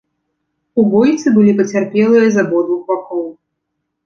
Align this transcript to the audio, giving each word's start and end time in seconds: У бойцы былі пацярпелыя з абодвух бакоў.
У 0.83 0.85
бойцы 0.93 1.33
былі 1.35 1.53
пацярпелыя 1.59 2.25
з 2.37 2.47
абодвух 2.47 2.81
бакоў. 2.89 3.23